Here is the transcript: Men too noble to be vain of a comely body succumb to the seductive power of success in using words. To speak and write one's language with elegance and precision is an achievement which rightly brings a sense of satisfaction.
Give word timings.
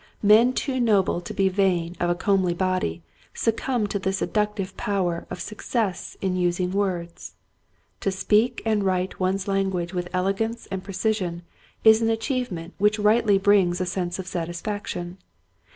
Men 0.23 0.53
too 0.53 0.79
noble 0.79 1.21
to 1.21 1.31
be 1.31 1.47
vain 1.47 1.95
of 1.99 2.09
a 2.09 2.15
comely 2.15 2.55
body 2.55 3.03
succumb 3.35 3.85
to 3.85 3.99
the 3.99 4.11
seductive 4.11 4.75
power 4.75 5.27
of 5.29 5.39
success 5.39 6.17
in 6.21 6.35
using 6.35 6.71
words. 6.71 7.35
To 7.99 8.09
speak 8.09 8.63
and 8.65 8.83
write 8.83 9.19
one's 9.19 9.47
language 9.47 9.93
with 9.93 10.09
elegance 10.11 10.67
and 10.71 10.83
precision 10.83 11.43
is 11.83 12.01
an 12.01 12.09
achievement 12.09 12.73
which 12.79 12.97
rightly 12.97 13.37
brings 13.37 13.79
a 13.79 13.85
sense 13.85 14.17
of 14.17 14.25
satisfaction. 14.25 15.19